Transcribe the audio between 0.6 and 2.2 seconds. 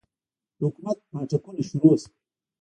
حکومت پاټکونه شروع سول.